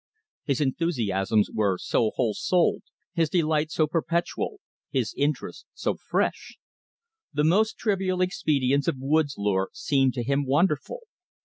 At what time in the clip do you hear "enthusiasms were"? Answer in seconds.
0.61-1.77